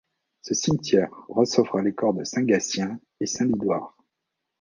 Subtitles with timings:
[0.41, 3.95] Ce cimetière, recevra les corps de saint Gatien et saint Lidoire.